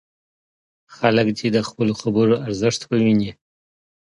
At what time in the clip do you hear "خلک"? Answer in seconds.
0.95-1.27